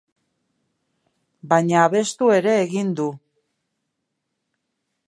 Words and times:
Baina 1.51 1.83
abestu 1.89 2.31
ere 2.39 2.55
egiten 2.63 2.91
du. 3.01 3.07